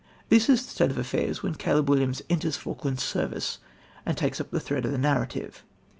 This 0.29 0.49
is 0.49 0.63
the 0.65 0.71
state 0.71 0.89
of 0.89 0.97
affairs 0.97 1.43
when 1.43 1.53
Caleb 1.53 1.87
Williams 1.87 2.23
enters 2.27 2.57
Falkland's 2.57 3.03
service 3.03 3.59
and 4.03 4.17
takes 4.17 4.41
up 4.41 4.49
the 4.49 4.59
thread 4.59 4.83
of 4.83 4.91
the 4.91 4.97
narrative. 4.97 5.63